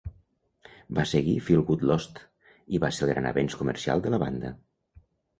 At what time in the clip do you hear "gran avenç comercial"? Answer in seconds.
3.11-4.03